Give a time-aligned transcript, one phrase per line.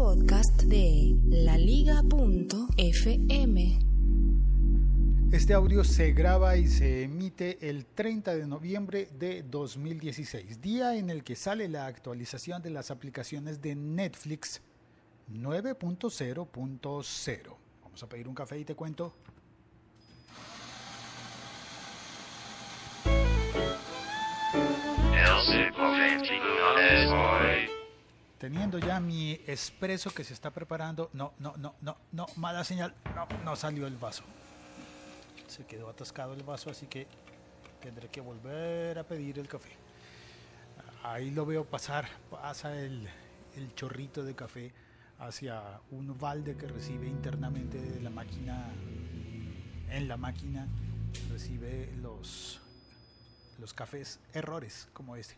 [0.00, 2.08] podcast de laliga.fm.
[5.30, 11.10] Este audio se graba y se emite el 30 de noviembre de 2016, día en
[11.10, 14.62] el que sale la actualización de las aplicaciones de Netflix
[15.30, 17.56] 9.0.0.
[17.82, 19.12] Vamos a pedir un café y te cuento.
[28.40, 31.10] Teniendo ya mi espresso que se está preparando.
[31.12, 32.94] No, no, no, no, no, mala señal.
[33.14, 34.22] No, no salió el vaso.
[35.46, 37.06] Se quedó atascado el vaso, así que
[37.82, 39.76] tendré que volver a pedir el café.
[41.02, 43.06] Ahí lo veo pasar, pasa el,
[43.56, 44.72] el chorrito de café
[45.18, 48.70] hacia un balde que recibe internamente de la máquina,
[49.90, 50.66] en la máquina
[51.30, 52.58] recibe los,
[53.58, 55.36] los cafés errores como este.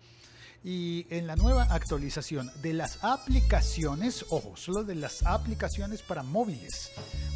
[0.65, 6.91] Y en la nueva actualización de las aplicaciones, ojo, solo de las aplicaciones para móviles,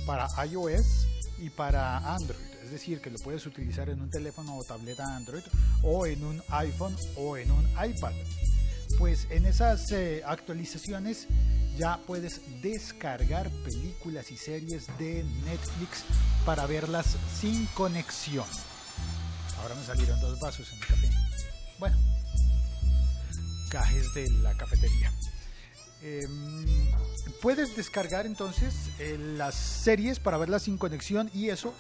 [0.07, 1.07] para iOS
[1.39, 2.41] y para Android.
[2.65, 5.43] Es decir, que lo puedes utilizar en un teléfono o tableta Android
[5.83, 8.15] o en un iPhone o en un iPad.
[8.99, 11.29] Pues en esas eh, actualizaciones
[11.77, 16.05] ya puedes descargar películas y series de Netflix
[16.45, 18.45] para verlas sin conexión.
[19.63, 21.11] Ahora me salieron dos vasos en el café.
[21.79, 21.97] Bueno,
[23.71, 25.13] cajes de la cafetería.
[26.03, 26.67] Em,
[27.41, 31.73] puedes descargar entonces eh, las series para verlas sin conexión y eso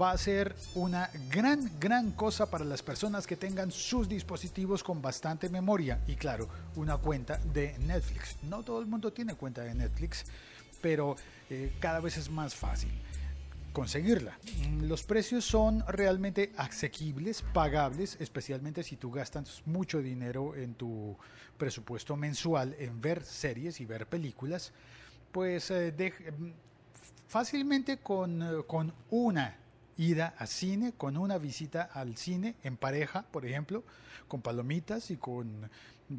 [0.00, 5.00] va a ser una gran, gran cosa para las personas que tengan sus dispositivos con
[5.00, 8.36] bastante memoria y claro, una cuenta de Netflix.
[8.42, 10.24] No todo el mundo tiene cuenta de Netflix,
[10.80, 11.16] pero
[11.48, 12.90] eh, cada vez es más fácil
[13.72, 14.38] conseguirla.
[14.68, 21.16] Mm, los precios son realmente asequibles, pagables, especialmente si tú gastas mucho dinero en tu
[21.56, 24.72] presupuesto mensual en ver series y ver películas,
[25.30, 25.92] pues eh,
[26.38, 26.50] mm,
[27.28, 29.59] fácilmente con, eh, con una
[30.00, 33.84] ida a cine, con una visita al cine en pareja, por ejemplo,
[34.28, 35.68] con palomitas y con,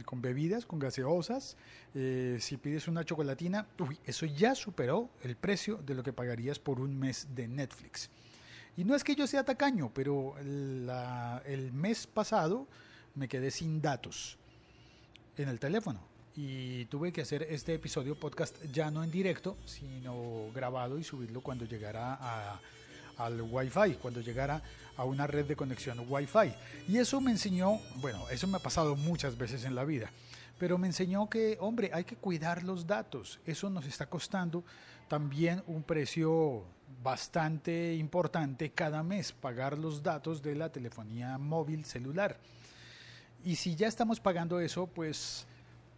[0.05, 1.57] con bebidas, con gaseosas.
[1.95, 6.59] Eh, si pides una chocolatina, uy, eso ya superó el precio de lo que pagarías
[6.59, 8.11] por un mes de Netflix.
[8.77, 12.67] Y no es que yo sea tacaño, pero el mes pasado
[13.15, 14.37] me quedé sin datos
[15.37, 20.49] en el teléfono y tuve que hacer este episodio podcast ya no en directo, sino
[20.53, 22.61] grabado y subirlo cuando llegara a
[23.17, 24.61] al Wi-Fi, cuando llegara
[24.97, 26.53] a una red de conexión Wi-Fi.
[26.87, 30.11] Y eso me enseñó, bueno, eso me ha pasado muchas veces en la vida,
[30.57, 33.39] pero me enseñó que, hombre, hay que cuidar los datos.
[33.45, 34.63] Eso nos está costando
[35.07, 36.63] también un precio
[37.03, 42.37] bastante importante cada mes, pagar los datos de la telefonía móvil celular.
[43.43, 45.47] Y si ya estamos pagando eso, pues,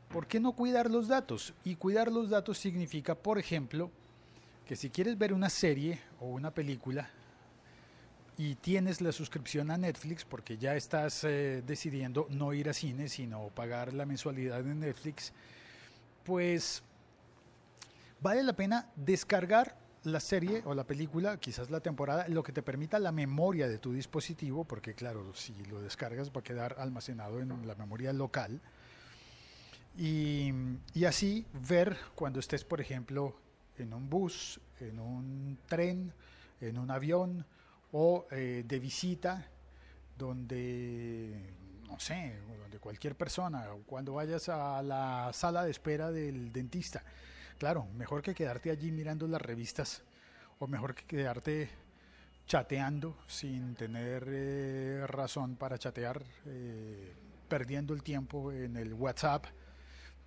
[0.10, 1.54] ¿por qué no cuidar los datos?
[1.66, 3.92] Y cuidar los datos significa, por ejemplo,
[4.66, 7.10] que si quieres ver una serie o una película
[8.38, 13.08] y tienes la suscripción a Netflix porque ya estás eh, decidiendo no ir a cine
[13.10, 15.34] sino pagar la mensualidad de Netflix,
[16.24, 16.82] pues
[18.22, 22.62] vale la pena descargar la serie o la película, quizás la temporada, lo que te
[22.62, 27.40] permita la memoria de tu dispositivo, porque claro, si lo descargas va a quedar almacenado
[27.40, 28.60] en la memoria local.
[29.98, 30.52] Y,
[30.94, 33.36] y así ver cuando estés, por ejemplo,
[33.78, 36.14] en un bus, en un tren,
[36.62, 37.46] en un avión
[37.92, 39.48] o eh, de visita,
[40.18, 41.54] donde,
[41.88, 47.04] no sé, donde cualquier persona, cuando vayas a la sala de espera del dentista.
[47.58, 50.04] Claro, mejor que quedarte allí mirando las revistas
[50.60, 51.70] o mejor que quedarte
[52.46, 57.14] chateando sin tener eh, razón para chatear, eh,
[57.48, 59.46] perdiendo el tiempo en el WhatsApp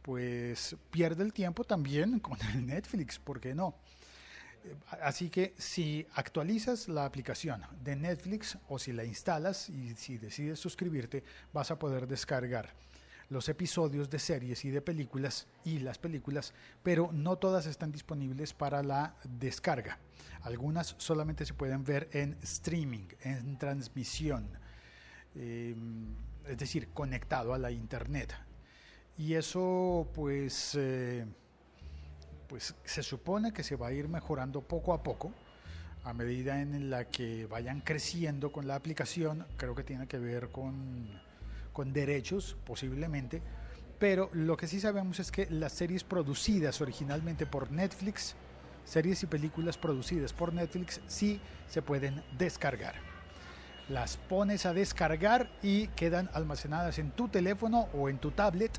[0.07, 3.75] pues pierde el tiempo también con el Netflix, ¿por qué no?
[5.03, 10.61] Así que si actualizas la aplicación de Netflix o si la instalas y si decides
[10.61, 12.73] suscribirte, vas a poder descargar
[13.29, 16.55] los episodios de series y de películas y las películas,
[16.85, 19.99] pero no todas están disponibles para la descarga.
[20.43, 24.49] Algunas solamente se pueden ver en streaming, en transmisión,
[25.35, 25.75] eh,
[26.47, 28.33] es decir, conectado a la internet.
[29.19, 31.25] Y eso pues, eh,
[32.49, 35.33] pues se supone que se va a ir mejorando poco a poco
[36.05, 39.45] a medida en la que vayan creciendo con la aplicación.
[39.57, 41.09] Creo que tiene que ver con,
[41.73, 43.43] con derechos posiblemente,
[43.99, 48.37] Pero lo que sí sabemos es que las series producidas originalmente por Netflix,
[48.85, 52.95] series y películas producidas por Netflix, sí se pueden descargar.
[53.89, 58.79] Las pones a descargar y quedan almacenadas en tu teléfono o en tu tablet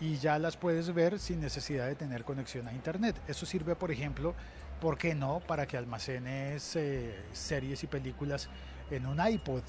[0.00, 3.16] y ya las puedes ver sin necesidad de tener conexión a internet.
[3.28, 4.34] Eso sirve, por ejemplo,
[4.80, 5.40] ¿por qué no?
[5.40, 8.48] Para que almacenes eh, series y películas
[8.90, 9.62] en un iPod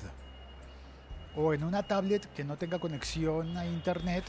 [1.36, 4.24] o en una tablet que no tenga conexión a internet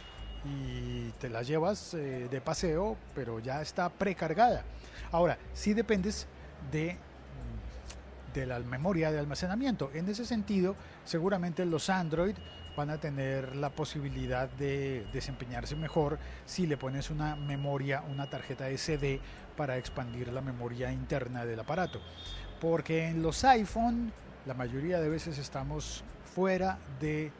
[0.44, 4.64] y te la llevas eh, de paseo, pero ya está precargada.
[5.10, 6.26] Ahora, si dependes
[6.70, 6.96] de,
[8.34, 9.90] de la memoria de almacenamiento.
[9.94, 12.36] En ese sentido, seguramente los Android
[12.76, 18.68] van a tener la posibilidad de desempeñarse mejor si le pones una memoria, una tarjeta
[18.68, 19.20] SD
[19.56, 22.00] para expandir la memoria interna del aparato.
[22.60, 24.12] Porque en los iPhone
[24.44, 27.32] la mayoría de veces estamos fuera de,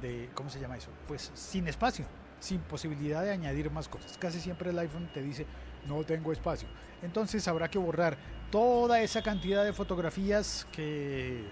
[0.00, 0.90] de, ¿cómo se llama eso?
[1.08, 2.06] Pues sin espacio,
[2.38, 4.16] sin posibilidad de añadir más cosas.
[4.18, 5.46] Casi siempre el iPhone te dice,
[5.86, 6.68] no tengo espacio.
[7.02, 8.16] Entonces habrá que borrar
[8.50, 11.44] toda esa cantidad de fotografías que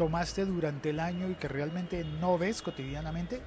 [0.00, 3.38] tomaste durante el año y que realmente no ves cotidianamente.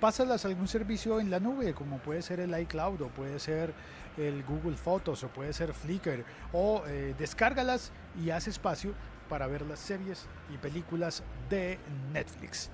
[0.00, 3.74] Pásalas algún servicio en la nube, como puede ser el iCloud o puede ser
[4.16, 8.94] el Google Fotos o puede ser Flickr, o eh, descárgalas y haz espacio
[9.28, 11.78] para ver las series y películas de
[12.14, 12.70] Netflix.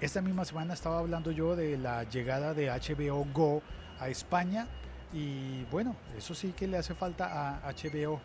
[0.00, 3.60] Esta misma semana estaba hablando yo de la llegada de HBO Go
[4.00, 4.66] a España
[5.12, 8.18] y bueno, eso sí que le hace falta a HBO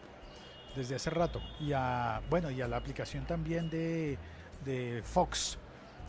[0.76, 4.18] desde hace rato y a bueno y a la aplicación también de,
[4.66, 5.58] de Fox,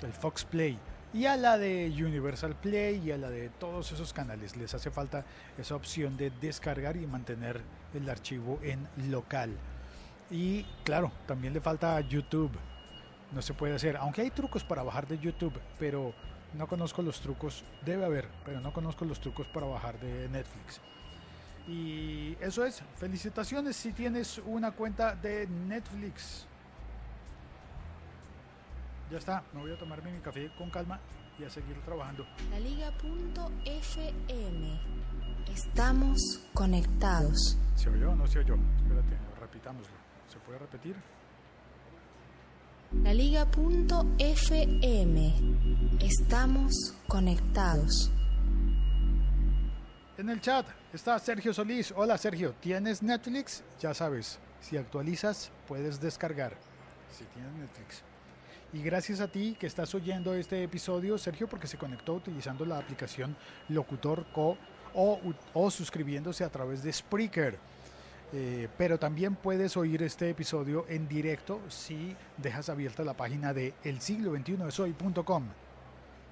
[0.01, 0.79] del Fox Play
[1.15, 4.91] y a la de Universal Play y a la de todos esos canales les hace
[4.91, 5.25] falta
[5.59, 7.61] esa opción de descargar y mantener
[7.93, 9.51] el archivo en local.
[10.31, 12.53] Y claro, también le falta YouTube.
[13.33, 16.15] No se puede hacer, aunque hay trucos para bajar de YouTube, pero
[16.55, 17.65] no conozco los trucos.
[17.85, 20.81] Debe haber, pero no conozco los trucos para bajar de Netflix.
[21.69, 26.47] Y eso es, felicitaciones si tienes una cuenta de Netflix.
[29.11, 30.99] Ya está, me voy a tomarme mi café con calma
[31.39, 32.27] y a seguir trabajando.
[32.51, 33.61] La Liga.fm.
[35.53, 36.19] Estamos
[36.55, 37.59] conectados.
[37.75, 38.55] ¿Se oyó o no se oyó?
[38.55, 39.95] Espérate, repitámoslo.
[40.29, 40.97] ¿Se puede repetir?
[43.03, 44.05] La Liga.fm.
[46.01, 46.73] Estamos
[47.09, 48.11] conectados.
[50.19, 51.91] En el chat está Sergio Solís.
[51.97, 53.65] Hola Sergio, ¿tienes Netflix?
[53.81, 56.53] Ya sabes, si actualizas puedes descargar.
[57.11, 58.03] Si tienes Netflix.
[58.75, 62.77] Y gracias a ti que estás oyendo este episodio, Sergio, porque se conectó utilizando la
[62.77, 63.35] aplicación
[63.71, 64.59] Locutor Co
[64.93, 65.19] o,
[65.55, 67.59] o suscribiéndose a través de Spreaker.
[68.35, 73.73] Eh, pero también puedes oír este episodio en directo si dejas abierta la página de
[73.83, 75.45] el siglo 21 soy.com.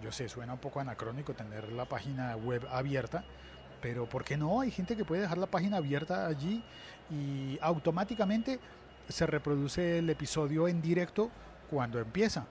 [0.03, 3.25] Yo sé, suena un poco anacrónico tener la página web abierta,
[3.81, 4.61] pero ¿por qué no?
[4.61, 6.63] Hay gente que puede dejar la página abierta allí
[7.11, 8.61] y automáticamente
[9.09, 11.31] se reproduce el episodio en directo
[11.71, 12.47] cuando empieza.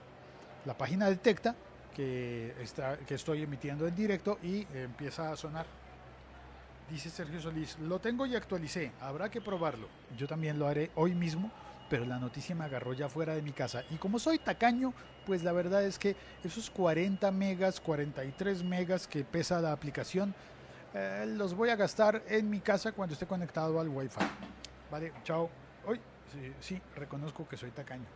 [0.66, 1.54] La página detecta
[1.94, 5.66] que, está, que estoy emitiendo en directo y empieza a sonar.
[6.90, 9.86] Dice Sergio Solís, lo tengo y actualicé, habrá que probarlo.
[10.18, 11.50] Yo también lo haré hoy mismo,
[11.88, 13.84] pero la noticia me agarró ya fuera de mi casa.
[13.90, 14.92] Y como soy tacaño,
[15.24, 20.34] pues la verdad es que esos 40 megas, 43 megas que pesa la aplicación,
[20.94, 24.20] eh, los voy a gastar en mi casa cuando esté conectado al wifi.
[24.90, 25.48] Vale, chao.
[25.86, 26.00] Hoy
[26.32, 28.06] sí, sí, reconozco que soy tacaño.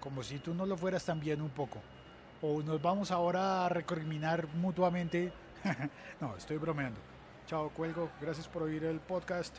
[0.00, 1.80] Como si tú no lo fueras también un poco.
[2.42, 5.32] O nos vamos ahora a recriminar mutuamente.
[6.20, 7.00] no, estoy bromeando.
[7.46, 8.10] Chao, cuelgo.
[8.20, 9.56] Gracias por oír el podcast.